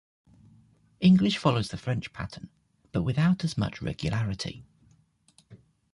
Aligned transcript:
English 0.99 1.37
follows 1.37 1.67
the 1.67 1.77
French 1.77 2.11
pattern, 2.11 2.49
but 2.91 3.03
without 3.03 3.43
as 3.43 3.55
much 3.55 3.83
regularity. 3.83 4.65